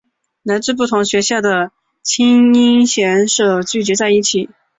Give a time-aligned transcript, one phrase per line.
[0.41, 4.49] 来自不同学校的菁英选手聚集在一起。